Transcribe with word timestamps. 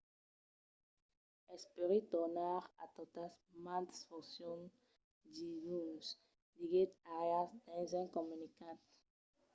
espèri 1.57 1.99
tornar 2.13 2.57
a 2.83 2.85
totas 2.97 3.33
mas 3.65 3.89
foncions 4.07 4.71
diluns, 5.33 6.05
diguèt 6.57 6.91
arias 7.17 7.49
dins 7.65 7.91
un 8.03 8.07
comunicat 8.15 8.79